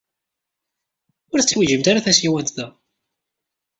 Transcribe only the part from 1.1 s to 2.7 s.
Ur tetteḥwijimt ara tasiwant da.